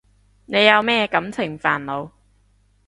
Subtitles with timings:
[0.47, 2.09] 你有咩感情煩惱？